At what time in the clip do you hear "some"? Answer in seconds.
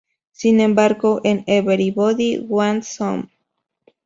2.87-3.29